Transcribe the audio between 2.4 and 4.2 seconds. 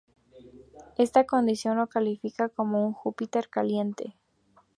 como un Júpiter caliente.